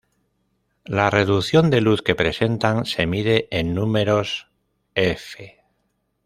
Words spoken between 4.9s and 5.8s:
"f".